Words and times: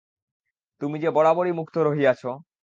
তুমি 0.81 0.97
যে 0.99 1.09
বরাবরই 1.11 1.53
মুক্ত 1.53 1.75
রহিয়াছ। 1.79 2.21